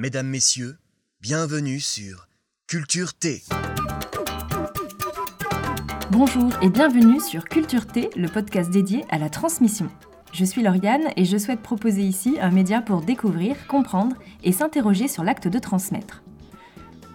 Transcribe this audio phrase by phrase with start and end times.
[0.00, 0.76] Mesdames, Messieurs,
[1.20, 2.28] bienvenue sur
[2.68, 3.42] Culture T.
[6.12, 9.88] Bonjour et bienvenue sur Culture T, le podcast dédié à la transmission.
[10.32, 14.14] Je suis Lauriane et je souhaite proposer ici un média pour découvrir, comprendre
[14.44, 16.22] et s'interroger sur l'acte de transmettre.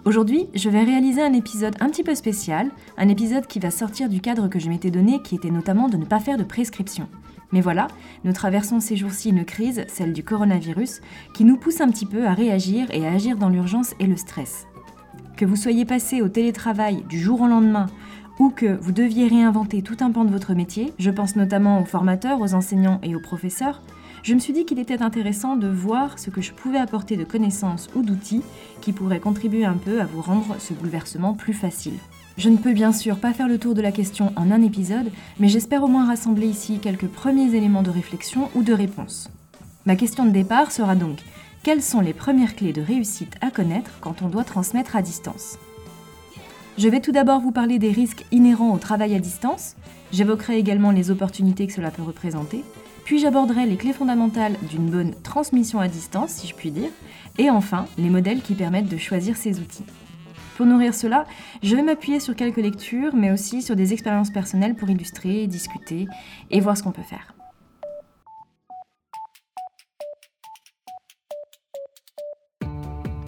[0.04, 4.10] Aujourd'hui, je vais réaliser un épisode un petit peu spécial, un épisode qui va sortir
[4.10, 7.08] du cadre que je m'étais donné, qui était notamment de ne pas faire de prescription.
[7.54, 7.86] Mais voilà,
[8.24, 11.00] nous traversons ces jours-ci une crise, celle du coronavirus,
[11.34, 14.16] qui nous pousse un petit peu à réagir et à agir dans l'urgence et le
[14.16, 14.66] stress.
[15.36, 17.86] Que vous soyez passé au télétravail du jour au lendemain
[18.40, 21.84] ou que vous deviez réinventer tout un pan de votre métier, je pense notamment aux
[21.84, 23.80] formateurs, aux enseignants et aux professeurs,
[24.24, 27.22] je me suis dit qu'il était intéressant de voir ce que je pouvais apporter de
[27.22, 28.42] connaissances ou d'outils
[28.80, 32.00] qui pourraient contribuer un peu à vous rendre ce bouleversement plus facile.
[32.36, 35.12] Je ne peux bien sûr pas faire le tour de la question en un épisode,
[35.38, 39.30] mais j'espère au moins rassembler ici quelques premiers éléments de réflexion ou de réponse.
[39.86, 41.18] Ma question de départ sera donc
[41.62, 45.58] quelles sont les premières clés de réussite à connaître quand on doit transmettre à distance?
[46.76, 49.76] Je vais tout d'abord vous parler des risques inhérents au travail à distance,
[50.12, 52.64] j'évoquerai également les opportunités que cela peut représenter,
[53.04, 56.90] puis j'aborderai les clés fondamentales d'une bonne transmission à distance, si je puis dire,
[57.38, 59.84] et enfin les modèles qui permettent de choisir ces outils.
[60.56, 61.26] Pour nourrir cela,
[61.62, 66.06] je vais m'appuyer sur quelques lectures, mais aussi sur des expériences personnelles pour illustrer, discuter
[66.50, 67.34] et voir ce qu'on peut faire.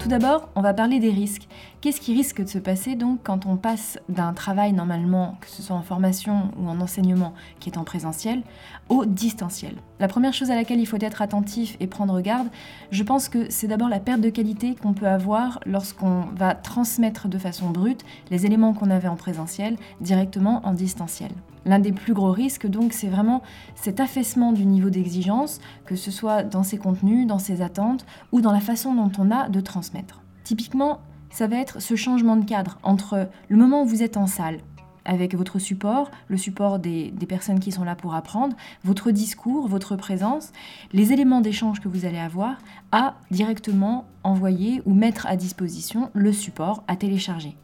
[0.07, 1.49] Tout d'abord, on va parler des risques.
[1.81, 5.63] Qu'est-ce qui risque de se passer donc quand on passe d'un travail normalement, que ce
[5.63, 8.45] soit en formation ou en enseignement, qui est en présentiel,
[8.89, 9.75] au distanciel?
[9.99, 12.47] La première chose à laquelle il faut être attentif et prendre garde,
[12.93, 17.27] je pense que c'est d'abord la perte de qualité qu'on peut avoir lorsqu'on va transmettre
[17.27, 21.33] de façon brute les éléments qu'on avait en présentiel directement en distanciel.
[21.67, 23.43] L'un des plus gros risques, donc, c'est vraiment
[23.75, 28.41] cet affaissement du niveau d'exigence, que ce soit dans ses contenus, dans ses attentes ou
[28.41, 30.23] dans la façon dont on a de transmettre.
[30.45, 34.29] Typiquement, ça va être ce changement de cadre entre le moment où vous êtes en
[34.29, 34.59] salle,
[35.05, 39.67] avec votre support, le support des, des, personnes qui sont là pour apprendre, votre discours,
[39.67, 40.53] votre présence,
[40.93, 42.59] les éléments d'échange que vous allez avoir,
[42.93, 47.57] à directement envoyer ou mettre à disposition le support à télécharger.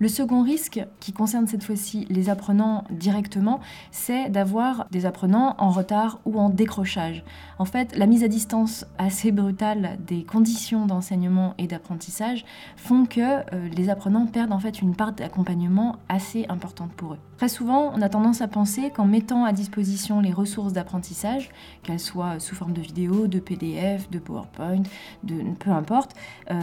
[0.00, 3.58] Le second risque, qui concerne cette fois-ci les apprenants directement,
[3.90, 7.24] c'est d'avoir des apprenants en retard ou en décrochage.
[7.58, 12.44] En fait, la mise à distance assez brutale des conditions d'enseignement et d'apprentissage
[12.76, 17.18] font que euh, les apprenants perdent en fait une part d'accompagnement assez importante pour eux.
[17.36, 21.50] Très souvent, on a tendance à penser qu'en mettant à disposition les ressources d'apprentissage,
[21.82, 24.84] qu'elles soient sous forme de vidéo, de PDF, de PowerPoint,
[25.24, 26.14] de peu importe,
[26.52, 26.60] euh,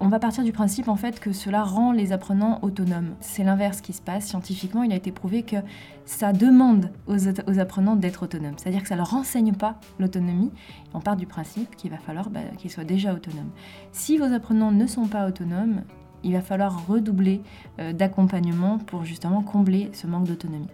[0.00, 3.14] on va partir du principe en fait que cela rend les apprenants autonomes.
[3.20, 4.26] C'est l'inverse qui se passe.
[4.26, 5.56] Scientifiquement, il a été prouvé que
[6.04, 8.54] ça demande aux, apprenants d'être autonomes.
[8.56, 10.50] C'est-à-dire que ça ne leur renseigne pas l'autonomie.
[10.94, 13.50] On part du principe qu'il va falloir bah, qu'ils soient déjà autonomes.
[13.92, 15.82] Si vos apprenants ne sont pas autonomes,
[16.24, 17.42] il va falloir redoubler
[17.78, 20.70] euh, d'accompagnement pour justement combler ce manque d'autonomie.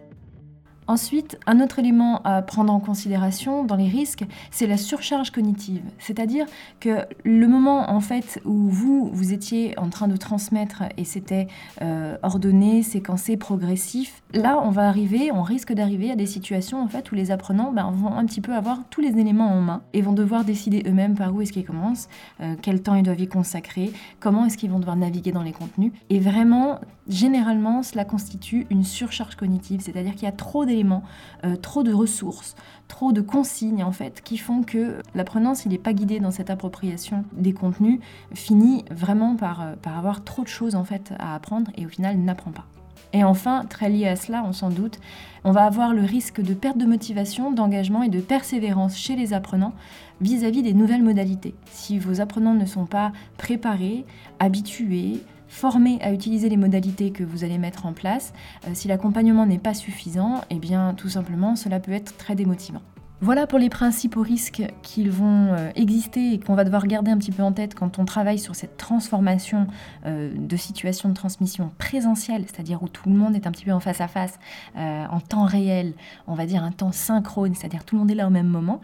[0.88, 5.82] Ensuite, un autre élément à prendre en considération dans les risques, c'est la surcharge cognitive.
[5.98, 6.46] C'est-à-dire
[6.80, 11.46] que le moment en fait où vous, vous étiez en train de transmettre et c'était
[11.82, 16.88] euh, ordonné, séquencé, progressif, là on va arriver, on risque d'arriver à des situations en
[16.88, 19.82] fait où les apprenants ben, vont un petit peu avoir tous les éléments en main
[19.92, 22.08] et vont devoir décider eux-mêmes par où est-ce qu'ils commencent,
[22.40, 25.52] euh, quel temps ils doivent y consacrer, comment est-ce qu'ils vont devoir naviguer dans les
[25.52, 25.92] contenus.
[26.10, 26.80] Et vraiment,
[27.12, 31.02] généralement, cela constitue une surcharge cognitive, c'est-à-dire qu'il y a trop d'éléments,
[31.44, 32.56] euh, trop de ressources,
[32.88, 36.50] trop de consignes en fait, qui font que l'apprenant, s'il n'est pas guidé dans cette
[36.50, 38.00] appropriation des contenus,
[38.34, 41.88] finit vraiment par, euh, par avoir trop de choses en fait à apprendre et au
[41.88, 42.66] final n'apprend pas.
[43.14, 44.98] Et enfin, très lié à cela, on s'en doute,
[45.44, 49.34] on va avoir le risque de perte de motivation, d'engagement et de persévérance chez les
[49.34, 49.74] apprenants
[50.22, 51.54] vis-à-vis -vis des nouvelles modalités.
[51.70, 54.06] Si vos apprenants ne sont pas préparés,
[54.38, 55.20] habitués,
[55.52, 58.32] formés à utiliser les modalités que vous allez mettre en place.
[58.66, 62.80] Euh, si l'accompagnement n'est pas suffisant, eh bien tout simplement cela peut être très démotivant.
[63.20, 67.18] Voilà pour les principaux risques qui vont euh, exister et qu'on va devoir garder un
[67.18, 69.68] petit peu en tête quand on travaille sur cette transformation
[70.06, 73.72] euh, de situation de transmission présentielle, c'est-à-dire où tout le monde est un petit peu
[73.72, 74.40] en face à face,
[74.74, 75.92] en temps réel,
[76.26, 78.80] on va dire un temps synchrone, c'est-à-dire tout le monde est là au même moment,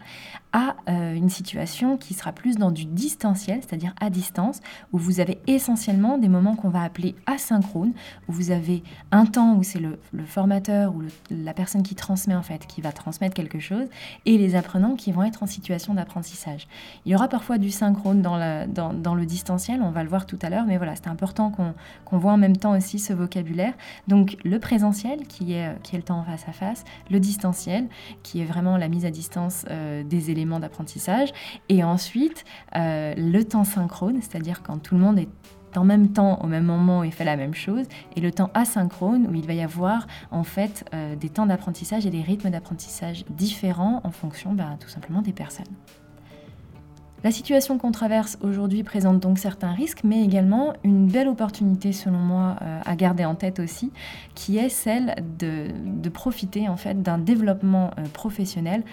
[0.51, 4.61] à une situation qui sera plus dans du distanciel, c'est-à-dire à distance,
[4.91, 7.93] où vous avez essentiellement des moments qu'on va appeler asynchrones,
[8.27, 12.41] où vous avez un temps où c'est le, formateur ou la personne qui transmet en
[12.41, 13.87] fait, qui va transmettre quelque chose,
[14.25, 16.67] et les apprenants qui vont être en situation d'apprentissage.
[17.05, 18.35] Il y aura parfois du synchrone dans,
[19.15, 22.33] le distanciel, on va le voir tout à l'heure, mais voilà, c'est important qu'on voit
[22.33, 23.73] en même temps aussi ce vocabulaire.
[24.07, 27.87] Donc le présentiel, qui est, le temps face à face, le distanciel,
[28.23, 31.29] qui est vraiment la mise à distance euh, des éléments d'apprentissage.
[31.69, 32.45] Et ensuite,
[32.75, 35.29] le temps synchrone, c'est-à-dire quand tout le monde est
[35.77, 39.27] en même temps, au même moment, il fait la même chose, et le temps asynchrone,
[39.29, 43.25] où il va y avoir en fait euh, des temps d'apprentissage et des rythmes d'apprentissage
[43.29, 45.65] différents en fonction ben, tout simplement des personnes.
[47.21, 52.17] La situation qu'on traverse aujourd'hui présente donc certains risques, mais également une belle opportunité, selon
[52.17, 53.91] moi, euh, à garder en tête aussi,
[54.35, 55.67] qui est celle de,
[56.09, 58.83] profiter en fait d'un développement euh, professionnel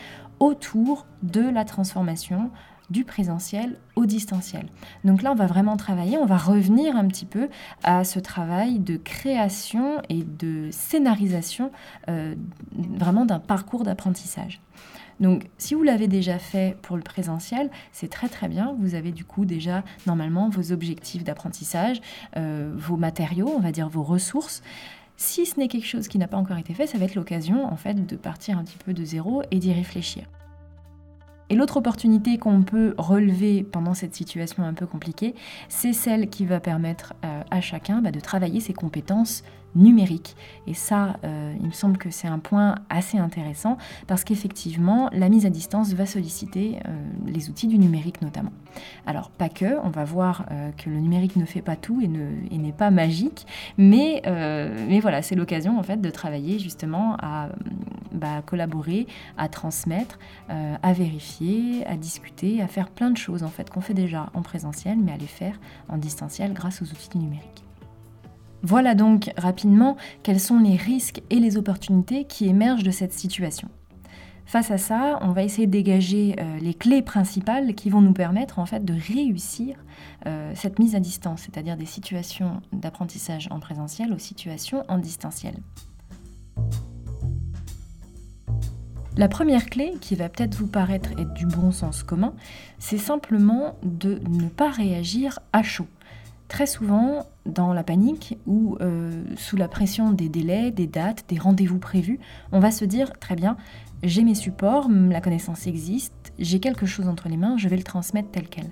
[0.40, 2.50] autour de la transformation
[2.90, 4.66] du présentiel au distanciel.
[5.04, 7.48] Donc là, on va vraiment travailler, on va revenir un petit peu
[7.82, 11.72] à ce travail de création et de scénarisation
[12.08, 12.34] euh,
[12.72, 14.60] vraiment d'un parcours d'apprentissage.
[15.18, 18.76] Donc, si vous l'avez déjà fait pour le présentiel, c'est très très bien.
[18.78, 22.00] Vous avez du coup déjà normalement vos objectifs d'apprentissage,
[22.36, 24.62] euh, vos matériaux, on va dire vos ressources.
[25.16, 27.64] Si ce n'est quelque chose qui n'a pas encore été fait, ça va être l'occasion
[27.64, 30.24] en fait de partir un petit peu de zéro et d'y réfléchir.
[31.48, 35.34] Et l'autre opportunité qu'on peut relever pendant cette situation un peu compliquée,
[35.68, 40.36] c'est celle qui va permettre euh, à chacun bah, de travailler ses compétences numérique.
[40.66, 43.76] Et ça, euh, il me semble que c'est un point assez intéressant
[44.06, 46.96] parce qu'effectivement, la mise à distance va solliciter euh,
[47.26, 48.52] les outils du numérique notamment.
[49.06, 52.08] Alors, pas que, on va voir euh, que le numérique ne fait pas tout et,
[52.08, 53.46] n'est pas magique,
[53.78, 57.48] mais, mais voilà, c'est l'occasion en fait de travailler justement à
[58.12, 60.18] bah, collaborer, à transmettre,
[60.48, 64.42] à vérifier, à discuter, à faire plein de choses en fait qu'on fait déjà en
[64.42, 65.58] présentiel, mais à les faire
[65.88, 67.65] en distanciel grâce aux outils du numérique.
[68.62, 73.68] Voilà donc rapidement quels sont les risques et les opportunités qui émergent de cette situation.
[74.46, 78.12] Face à ça, on va essayer de dégager euh, les clés principales qui vont nous
[78.12, 79.76] permettre en fait de réussir
[80.26, 85.56] euh, cette mise à distance, c'est-à-dire des situations d'apprentissage en présentiel aux situations en distanciel.
[89.16, 92.34] La première clé, qui va peut-être vous paraître être du bon sens commun,
[92.78, 95.86] c'est simplement de ne pas réagir à chaud.
[96.48, 101.38] Très souvent, dans la panique ou euh, sous la pression des délais, des dates, des
[101.38, 102.20] rendez-vous prévus,
[102.52, 103.56] on va se dire très bien,
[104.02, 107.82] j'ai mes supports, la connaissance existe, j'ai quelque chose entre les mains, je vais le
[107.82, 108.70] transmettre tel quel.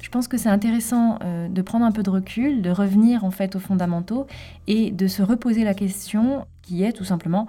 [0.00, 3.30] Je pense que c'est intéressant euh, de prendre un peu de recul, de revenir en
[3.30, 4.26] fait aux fondamentaux
[4.66, 7.46] et de se reposer la question qui est tout simplement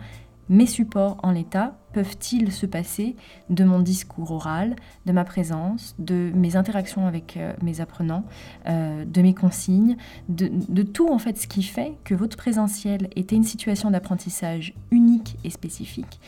[0.50, 3.16] mes supports en l'état peuvent-ils se passer
[3.50, 4.76] de mon discours oral,
[5.06, 8.26] de ma présence, de mes interactions avec euh, mes apprenants,
[8.68, 9.98] euh, de mes consignes,
[10.28, 14.74] de, de, tout en fait ce qui fait que votre présentiel était une situation d'apprentissage
[14.92, 16.20] unique et spécifique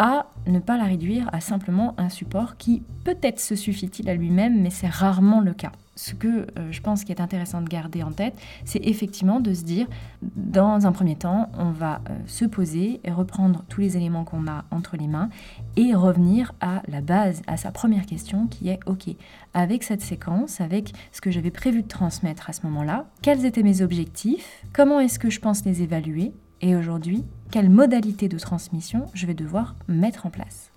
[0.00, 4.62] à ne pas la réduire à simplement un support qui peut-être se suffit-il à lui-même,
[4.62, 5.72] mais c'est rarement le cas.
[5.94, 8.32] Ce que euh, je pense qui est intéressant de garder en tête,
[8.64, 9.86] c'est effectivement de se dire,
[10.22, 14.46] dans un premier temps, on va euh, se poser et reprendre tous les éléments qu'on
[14.46, 15.28] a entre les mains
[15.76, 19.14] et revenir à la base, à sa première question qui est, OK,
[19.52, 23.62] avec cette séquence, avec ce que j'avais prévu de transmettre à ce moment-là, quels étaient
[23.62, 29.06] mes objectifs, comment est-ce que je pense les évaluer, et aujourd'hui, quelle modalité de transmission
[29.14, 30.72] je vais devoir mettre en place.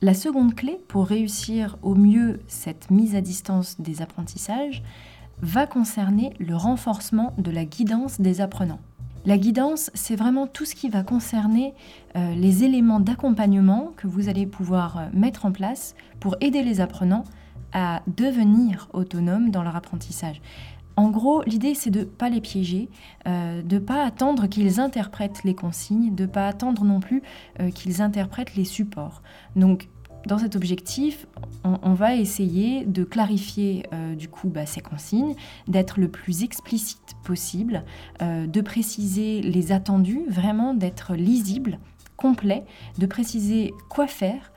[0.00, 4.82] La seconde clé pour réussir au mieux cette mise à distance des apprentissages
[5.42, 8.80] va concerner le renforcement de la guidance des apprenants.
[9.26, 11.74] La guidance, c'est vraiment tout ce qui va concerner
[12.16, 16.80] euh, les éléments d'accompagnement que vous allez pouvoir euh, mettre en place pour aider les
[16.80, 17.24] apprenants
[17.72, 20.40] à devenir autonomes dans leur apprentissage.
[20.98, 22.88] En gros, l'idée, c'est de ne pas les piéger,
[23.28, 27.22] euh, de ne pas attendre qu'ils interprètent les consignes, de ne pas attendre non plus
[27.60, 29.22] euh, qu'ils interprètent les supports.
[29.54, 29.90] Donc,
[30.26, 31.28] dans cet objectif,
[31.62, 35.36] on, va essayer de clarifier euh, du coup bah, ces consignes,
[35.68, 37.84] d'être le plus explicite possible,
[38.20, 41.78] de préciser les attendus, vraiment d'être lisible,
[42.16, 42.64] complet,
[42.98, 44.50] de préciser quoi faire,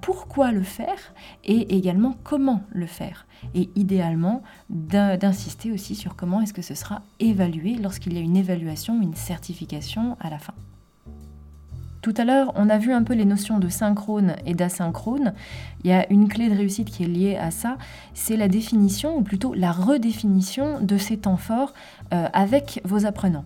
[0.00, 0.98] pourquoi le faire
[1.44, 3.26] et également comment le faire.
[3.54, 8.36] Et idéalement, d'insister aussi sur comment est-ce que ce sera évalué lorsqu'il y a une
[8.36, 10.54] évaluation, une certification à la fin.
[12.02, 15.34] Tout à l'heure, on a vu un peu les notions de synchrone et d'asynchrone.
[15.84, 17.76] Il y a une clé de réussite qui est liée à ça,
[18.14, 21.74] c'est la définition, ou plutôt la redéfinition de ces temps forts
[22.14, 23.44] euh, avec vos apprenants.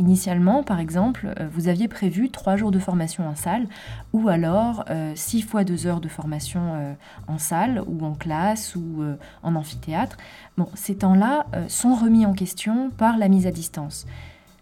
[0.00, 3.68] Initialement, par exemple, euh, vous aviez prévu trois jours de formation en salle
[4.12, 6.94] ou alors euh, six fois deux heures de formation euh,
[7.28, 9.04] en salle ou en classe ou
[9.42, 10.16] en amphithéâtre.
[10.56, 14.06] Bon, ces temps-là sont remis en question par la mise à distance.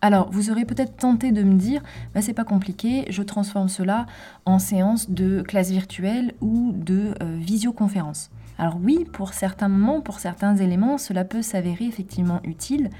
[0.00, 1.82] Alors, vous aurez peut-être tenté de me dire,
[2.14, 4.06] bah, c'est pas compliqué, je transforme cela
[4.44, 8.30] en séance de classe virtuelle ou de visioconférence.
[8.58, 12.90] Alors oui, pour certains moments, pour certains éléments, cela peut s'avérer effectivement utile,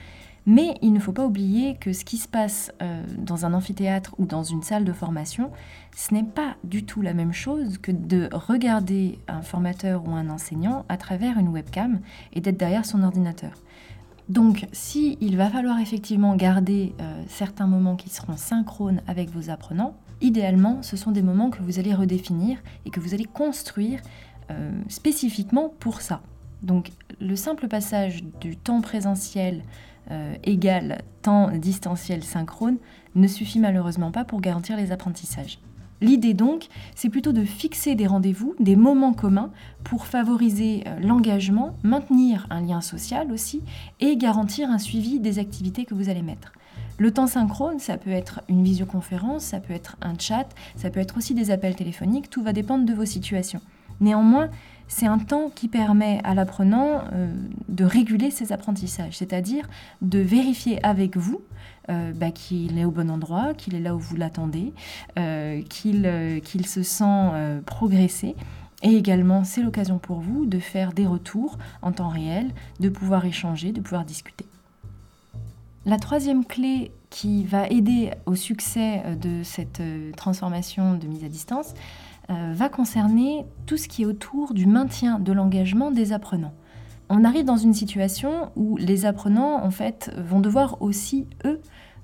[0.45, 4.15] Mais il ne faut pas oublier que ce qui se passe euh, dans un amphithéâtre
[4.19, 5.51] ou dans une salle de formation,
[5.97, 10.29] ce n'est pas du tout la même chose que de regarder un formateur ou un
[10.31, 12.01] enseignant à travers une webcam
[12.33, 13.53] et d'être derrière son ordinateur.
[14.29, 19.51] Donc, si il va falloir effectivement garder euh, certains moments qui seront synchrones avec vos
[19.51, 24.01] apprenants, idéalement, ce sont des moments que vous allez redéfinir et que vous allez construire
[24.51, 26.23] euh, spécifiquement pour ça.
[26.63, 29.63] Donc, le simple passage du temps présentiel
[30.11, 32.79] euh, égal temps distanciel synchrone
[33.15, 35.59] ne suffit malheureusement pas pour garantir les apprentissages.
[36.03, 36.67] L'idée donc,
[36.97, 39.53] c'est plutôt de fixer des rendez-vous, des moments communs
[39.85, 43.63] pour favoriser euh, l'engagement, maintenir un lien social aussi
[44.01, 46.53] et garantir un suivi des activités que vous allez mettre.
[46.99, 51.01] Le temps synchrone, ça peut être une visioconférence, ça peut être un chat, ça peut
[51.01, 53.61] être aussi des appels téléphoniques, tout va dépendre de vos situations.
[54.01, 54.51] Néanmoins,
[54.95, 57.33] c'est un temps qui permet à l'apprenant euh,
[57.69, 59.67] de réguler ses apprentissages, c'est-à-dire
[60.03, 61.41] de vérifier avec vous
[61.89, 64.75] euh, bah, qu'il est au bon endroit, qu'il est là où vous l'attendez,
[65.19, 67.31] euh, qu'il se sent
[67.65, 68.37] progresser.
[68.83, 73.25] Et également, c'est l'occasion pour vous de faire des retours en temps réel, de pouvoir
[73.25, 74.45] échanger, de pouvoir discuter.
[75.87, 79.83] La troisième clé qui va aider au succès de cette
[80.17, 81.75] transformation de mise à distance,
[82.31, 86.55] euh, va concerner tout ce qui est autour du maintien de l'engagement des apprenants.
[87.09, 91.61] On arrive dans une situation où les apprenants, en fait, vont devoir aussi, eux,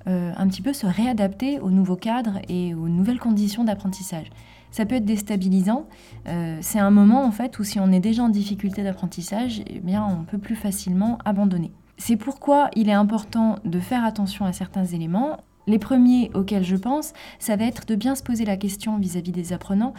[0.06, 4.30] euh, un petit peu se réadapter au nouveau cadre et aux nouvelles conditions d'apprentissage.
[4.70, 5.86] Ça peut être déstabilisant.
[6.26, 9.80] Euh, c'est un moment, en fait, où si on est déjà en difficulté d'apprentissage, eh
[9.80, 11.72] bien, on peut plus facilement abandonner.
[11.96, 16.74] C'est pourquoi il est important de faire attention à certains éléments les premiers auxquels je
[16.74, 19.94] pense, ça va être de bien se poser la question vis-à-vis des apprenants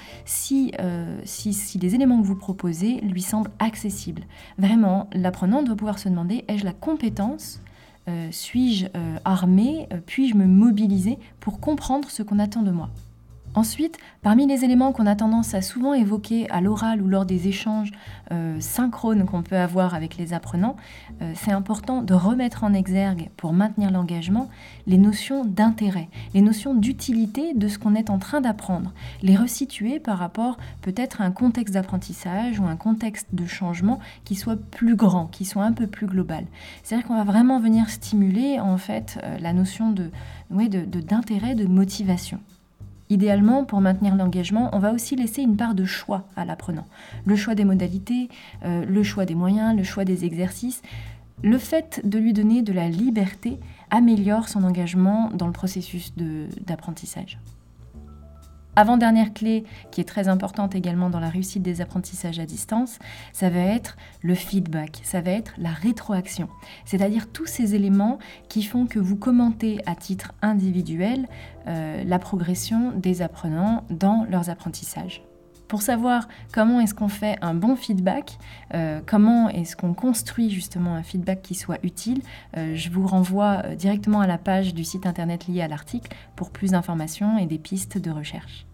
[0.51, 4.23] euh, si, si, les éléments que vous proposez lui semblent accessibles.
[4.57, 7.61] Vraiment, l'apprenant doit pouvoir se demander, ai-je la compétence
[8.09, 12.89] euh, Suis-je euh, armé Puis-je me mobiliser pour comprendre ce qu'on attend de moi?
[13.55, 17.47] Ensuite, parmi les éléments qu'on a tendance à souvent évoquer à l'oral ou lors des
[17.47, 17.91] échanges
[18.31, 20.75] euh, synchrones qu'on peut avoir avec les apprenants,
[21.21, 24.49] euh, c'est important de remettre en exergue, pour maintenir l'engagement,
[24.85, 29.99] les notions d'intérêt, les notions d'utilité de ce qu'on est en train d'apprendre, les resituer
[29.99, 34.95] par rapport peut-être à un contexte d'apprentissage ou un contexte de changement qui soit plus
[34.95, 36.45] grand, qui soit un peu plus global.
[36.83, 40.11] C'est-à-dire qu'on va vraiment venir stimuler en fait euh, la notion de,
[40.51, 42.39] d'intérêt, de motivation.
[43.11, 46.85] Idéalement, pour maintenir l'engagement, on va aussi laisser une part de choix à l'apprenant.
[47.25, 48.29] Le choix des modalités,
[48.63, 50.83] euh, le choix des moyens, le choix des exercices.
[51.41, 57.39] Le fait de lui donner de la liberté améliore son engagement dans le processus d'apprentissage.
[58.75, 62.99] Avant-dernière clé qui est très importante également dans la réussite des apprentissages à distance,
[63.33, 66.47] ça va être le feedback, ça va être la rétroaction,
[66.85, 71.27] c'est-à-dire tous ces éléments qui font que vous commentez à titre individuel
[71.67, 75.23] euh, la progression des apprenants dans leurs apprentissages.
[75.69, 78.39] Pour savoir comment est-ce qu'on fait un bon feedback,
[78.73, 82.23] euh, comment est-ce qu'on construit justement un feedback qui soit utile,
[82.57, 86.49] euh, je vous renvoie directement à la page du site internet lié à l'article pour
[86.49, 88.65] plus d'informations et des pistes de recherche.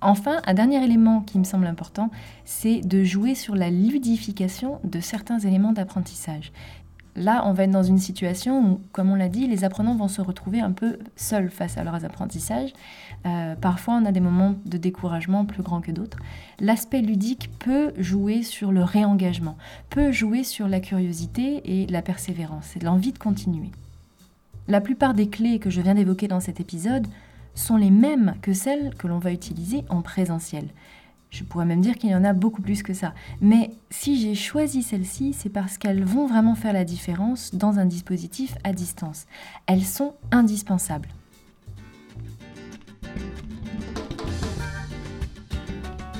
[0.00, 2.10] Enfin, un dernier élément qui me semble important,
[2.44, 6.52] c'est de jouer sur la ludification de certains éléments d'apprentissage.
[7.14, 10.08] Là, on va être dans une situation où, comme on l'a dit, les apprenants vont
[10.08, 12.72] se retrouver un peu seuls face à leurs apprentissages.
[13.26, 16.18] Euh, parfois, on a des moments de découragement plus grands que d'autres.
[16.58, 19.58] L'aspect ludique peut jouer sur le réengagement,
[19.90, 23.70] peut jouer sur la curiosité et la persévérance, et l'envie de continuer.
[24.66, 27.06] La plupart des clés que je viens d'évoquer dans cet épisode
[27.54, 30.68] sont les mêmes que celles que l'on va utiliser en présentiel.
[31.32, 33.14] Je pourrais même dire qu'il y en a beaucoup plus que ça.
[33.40, 37.86] Mais si j'ai choisi celles-ci, c'est parce qu'elles vont vraiment faire la différence dans un
[37.86, 39.24] dispositif à distance.
[39.66, 41.08] Elles sont indispensables.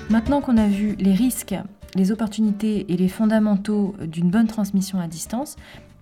[0.08, 1.54] Maintenant qu'on a vu les risques,
[1.94, 5.56] les opportunités et les fondamentaux d'une bonne transmission à distance,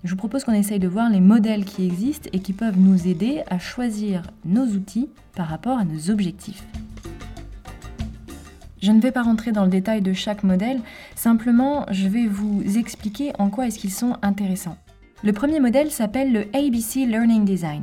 [0.04, 3.08] je vous propose qu'on essaye de voir les modèles qui existent et qui peuvent nous
[3.08, 6.64] aider à choisir nos outils par rapport à nos objectifs.
[8.80, 10.80] Je ne vais pas rentrer dans le détail de chaque modèle,
[11.14, 14.78] simplement je vais vous expliquer en quoi est-ce qu'ils sont intéressants.
[15.22, 17.82] Le premier modèle s'appelle le ABC Learning Design.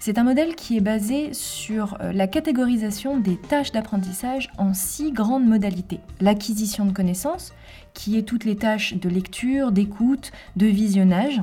[0.00, 5.12] C'est un modèle qui est basé sur euh, la catégorisation des tâches d'apprentissage en six
[5.12, 6.00] grandes modalités.
[6.20, 7.54] L'acquisition de connaissances,
[7.94, 11.40] qui est toutes les tâches de lecture, d'écoute, de visionnage.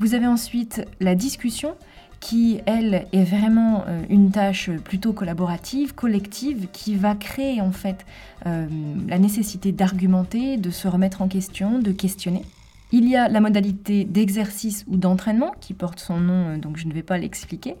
[0.00, 1.76] Vous avez ensuite la discussion,
[2.24, 8.06] qui, elle, est vraiment euh, une tâche plutôt collaborative, collective, qui va créer en fait
[8.46, 8.66] euh,
[9.06, 12.40] la nécessité d'argumenter, de se remettre en question, de questionner.
[12.92, 16.94] Il y a la modalité d'exercice ou d'entraînement qui porte son nom, donc je ne
[16.94, 17.76] vais pas l'expliquer.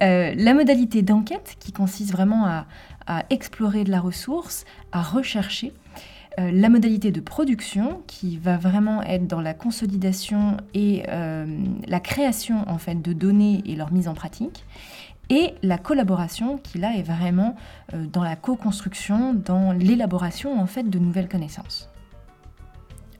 [0.00, 2.66] la modalité d'enquête qui consiste vraiment à,
[3.06, 5.72] à explorer de la ressource, à rechercher.
[6.38, 11.46] Euh, la modalité de production qui va vraiment être dans la consolidation et euh,
[11.86, 14.64] la création en fait de données et leur mise en pratique
[15.30, 17.56] et la collaboration qui là est vraiment
[17.94, 21.88] euh, dans la co-construction, dans l'élaboration en fait de nouvelles connaissances.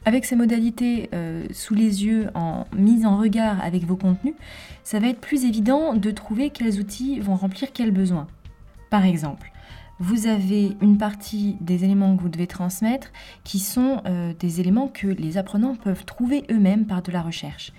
[0.05, 1.11] Avec ces modalités
[1.51, 4.35] sous les yeux, en mise en regard avec vos contenus,
[4.85, 8.29] ça va être plus évident de trouver quels outils vont remplir quels besoins.
[8.89, 9.51] Par exemple,
[9.99, 13.09] vous avez une partie des éléments que vous devez transmettre
[13.45, 17.73] qui sont euh, des éléments que les apprenants peuvent trouver eux-mêmes par de la recherche.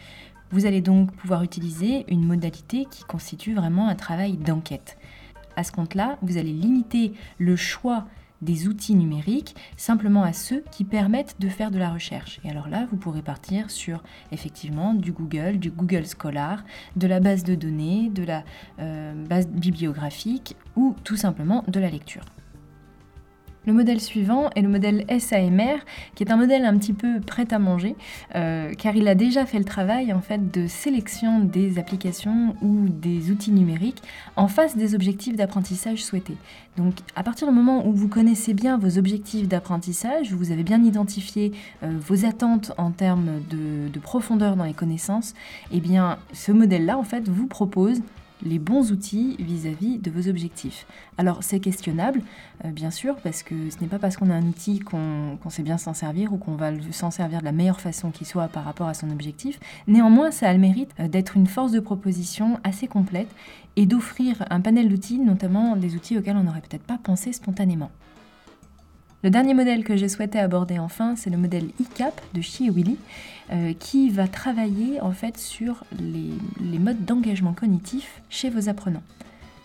[0.50, 4.98] Vous allez donc pouvoir utiliser une modalité qui constitue vraiment un travail d'enquête.
[5.56, 8.06] À ce compte-là, vous allez limiter le choix
[8.42, 12.40] des outils numériques simplement à ceux qui permettent de faire de la recherche.
[12.44, 16.64] Et alors là, vous pourrez partir sur effectivement du Google, du Google Scholar,
[16.96, 18.44] de la base de données, de la
[18.80, 22.24] euh, base bibliographique ou tout simplement de la lecture.
[23.68, 25.80] Le modèle suivant est le modèle SAMR,
[26.16, 27.98] qui est un modèle un petit peu prêt à manger,
[28.34, 30.16] euh, car il a déjà fait le travail
[30.54, 34.02] de sélection des applications ou des outils numériques
[34.38, 36.38] en face des objectifs d'apprentissage souhaités.
[36.78, 40.82] Donc, à partir du moment où vous connaissez bien vos objectifs d'apprentissage, vous avez bien
[40.82, 41.52] identifié
[41.84, 45.34] euh, vos attentes en termes de, de profondeur dans les connaissances,
[45.74, 48.00] eh bien, ce modèle-là, en fait, vous propose
[48.44, 50.86] les bons outils vis-à-vis de vos objectifs.
[51.18, 52.22] Alors c'est questionnable,
[52.66, 55.64] euh, bien sûr, parce que ce n'est pas parce qu'on a un outil qu'on sait
[55.64, 58.64] bien s'en servir ou qu'on va s'en servir de la meilleure façon qui soit par
[58.64, 59.60] rapport à son objectif.
[59.88, 63.30] Néanmoins, ça a le mérite euh, d'être une force de proposition assez complète
[63.76, 67.92] et d'offrir un panel d'outils, notamment des outils auxquels on n'aurait peut-être pas pensé spontanément.
[69.28, 72.98] Le dernier modèle que j'ai souhaité aborder enfin, c'est le modèle ICAP de Chiewili,
[73.52, 79.04] euh, qui va travailler en fait sur les, modes d'engagement cognitif chez vos apprenants.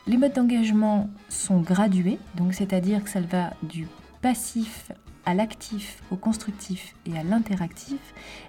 [0.08, 3.86] Les modes d'engagement sont gradués, donc c'est-à-dire que ça va du
[4.20, 4.90] passif
[5.26, 8.00] à l'actif, au constructif et à l'interactif,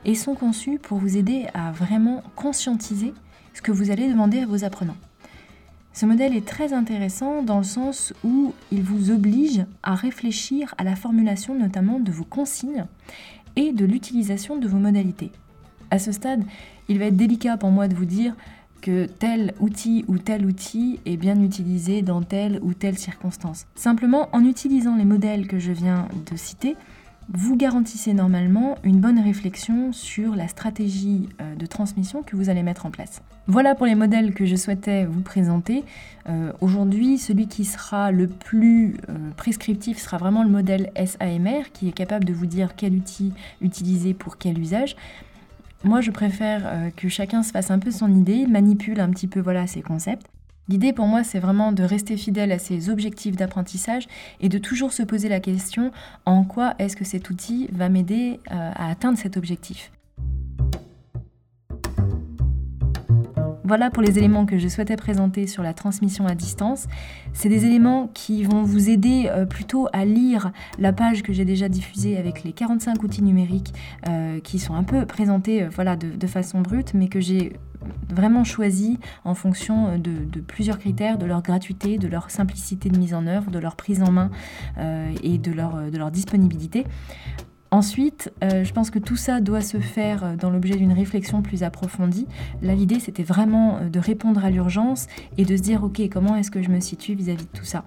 [0.05, 3.13] et sont conçus pour vous aider à vraiment conscientiser
[3.53, 4.97] ce que vous allez demander à vos apprenants.
[5.93, 10.83] Ce modèle est très intéressant dans le sens où il vous oblige à réfléchir à
[10.83, 12.85] la formulation notamment de vos consignes
[13.55, 15.31] et de l'utilisation de vos modalités.
[15.91, 16.43] À ce stade,
[16.89, 18.35] il va être délicat pour moi de vous dire
[18.81, 23.67] que tel outil ou tel outil est bien utilisé dans telle ou telle circonstance.
[23.75, 26.75] Simplement, en utilisant les modèles que je viens de citer,
[27.29, 32.63] vous garantissez normalement une bonne réflexion sur la stratégie euh, de transmission que vous allez
[32.63, 33.21] mettre en place.
[33.47, 35.83] Voilà pour les modèles que je souhaitais vous présenter.
[36.29, 41.89] Euh, aujourd'hui, celui qui sera le plus euh, prescriptif sera vraiment le modèle SAMR, qui
[41.89, 44.95] est capable de vous dire quel outil utiliser pour quel usage.
[45.83, 49.41] Moi, je préfère que chacun se fasse un peu son idée, manipule un petit peu
[49.41, 50.25] voilà, ses concepts.
[50.69, 54.07] L'idée pour moi, c'est vraiment de rester fidèle à ses objectifs d'apprentissage
[54.39, 55.91] et de toujours se poser la question
[56.25, 59.91] en quoi est-ce que cet outil va m'aider euh, à atteindre cet objectif?
[63.65, 66.87] Voilà pour les éléments que je souhaitais présenter sur la transmission à distance.
[67.33, 71.45] C'est des éléments qui vont vous aider euh, plutôt à lire la page que j'ai
[71.45, 73.73] déjà diffusée avec les 45 outils numériques
[74.07, 77.53] euh, qui sont un peu présentés voilà, de façon brute, mais que j'ai
[78.09, 83.13] vraiment choisi en fonction de, plusieurs critères, de leur gratuité, de leur simplicité de mise
[83.13, 84.29] en œuvre, de leur prise en main
[84.77, 86.85] euh, et de leur, de leur disponibilité.
[87.71, 91.63] Ensuite, euh, je pense que tout ça doit se faire dans l'objet d'une réflexion plus
[91.63, 92.27] approfondie.
[92.61, 95.07] Là, l'idée, c'était vraiment de répondre à l'urgence
[95.39, 97.83] et de se dire, OK, comment est-ce que je me situe vis-à-vis de tout ça?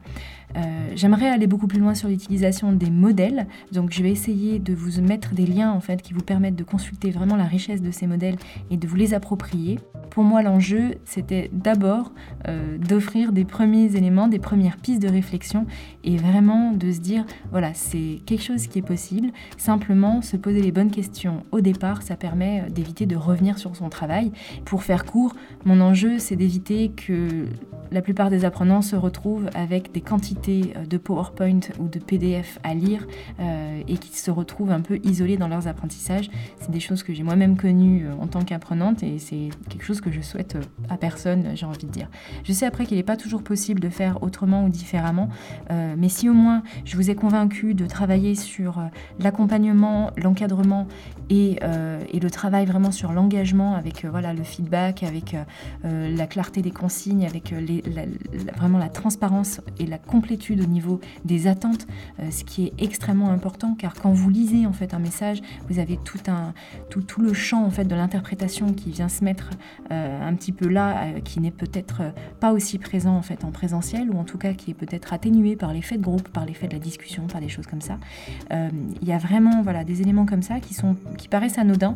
[0.56, 0.60] Euh,
[0.94, 3.46] J'aimerais aller beaucoup plus loin sur l'utilisation des modèles.
[3.72, 6.64] Donc, je vais essayer de vous mettre des liens, en fait, qui vous permettent de
[6.64, 8.36] consulter vraiment la richesse de ces modèles
[8.70, 9.78] et de vous les approprier.
[10.10, 12.12] Pour moi, l'enjeu, c'était d'abord
[12.48, 15.66] euh, d'offrir des premiers éléments, des premières pistes de réflexion
[16.04, 19.30] et vraiment de se dire, voilà, c'est quelque chose qui est possible.
[19.58, 23.76] Simplement, se poser les bonnes questions au départ, ça permet euh, d'éviter de revenir sur
[23.76, 24.32] son travail.
[24.64, 25.34] Pour faire court,
[25.66, 27.46] mon enjeu, c'est d'éviter que
[27.92, 32.58] la plupart des apprenants se retrouvent avec des quantités euh, de PowerPoint ou de PDF
[32.62, 33.06] à lire
[33.88, 36.30] et qu'ils se retrouvent un peu isolés dans leurs apprentissages.
[36.60, 40.10] C'est des choses que j'ai moi-même connues en tant qu'apprenante et c'est quelque chose que
[40.10, 42.08] je souhaite euh, à personne, j'ai envie de dire.
[42.44, 45.28] Je sais après qu'il n'est pas toujours possible de faire autrement ou différemment,
[45.70, 48.82] euh, mais si au moins je vous ai convaincu de travailler sur euh,
[49.18, 50.86] l'accompagnement, l'encadrement
[51.28, 51.58] et,
[52.26, 55.36] le travail vraiment sur l'engagement avec voilà, le feedback, avec
[55.84, 57.54] la clarté des consignes, avec
[58.56, 61.86] vraiment la transparence et la complexité complétude au niveau des attentes,
[62.30, 65.98] ce qui est extrêmement important car quand vous lisez en fait un message, vous avez
[66.04, 66.52] tout un
[66.90, 69.50] tout, tout le champ en fait de l'interprétation qui vient se mettre
[69.90, 72.02] un petit peu là, qui n'est peut-être
[72.40, 75.54] pas aussi présent en fait en présentiel ou en tout cas qui est peut-être atténué
[75.54, 77.98] par l'effet de groupe, par l'effet de la discussion, par des choses comme ça.
[78.50, 81.94] Il y a vraiment voilà des éléments comme ça qui sont qui paraissent anodins,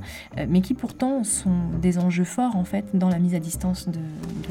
[0.49, 4.01] mais qui pourtant sont des enjeux forts en fait dans la mise à distance de,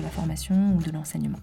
[0.01, 1.39] la formation ou de l'enseignement.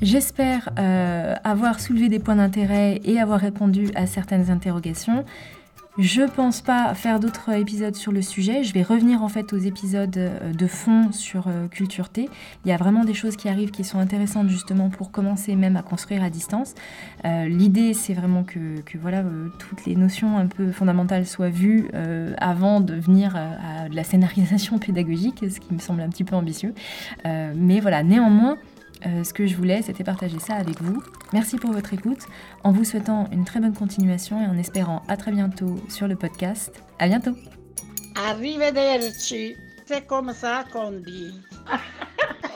[0.00, 5.24] J'espère euh, avoir soulevé des points d'intérêt et avoir répondu à certaines interrogations.
[5.98, 8.62] Je pense pas faire d'autres épisodes sur le sujet.
[8.62, 12.28] Je vais revenir en fait aux épisodes euh, de fond sur euh, Culture T.
[12.64, 15.76] Il y a vraiment des choses qui arrivent qui sont intéressantes justement pour commencer même
[15.76, 16.74] à construire à distance.
[17.24, 18.60] L'idée c'est vraiment que,
[19.00, 19.24] voilà
[19.58, 21.90] toutes les notions un peu fondamentales soient vues
[22.38, 26.74] avant de venir à la scénarisation pédagogique, ce qui me semble un petit peu ambitieux.
[27.24, 28.56] mais voilà, néanmoins,
[29.06, 31.02] euh, ce que je voulais, c'était partager ça avec vous.
[31.32, 32.26] Merci pour votre écoute,
[32.64, 36.16] en vous souhaitant une très bonne continuation et en espérant à très bientôt sur le
[36.16, 36.82] podcast.
[36.98, 37.36] À bientôt.
[38.28, 39.56] Arrivederci.
[39.86, 41.32] C'est comme ça qu'on dit.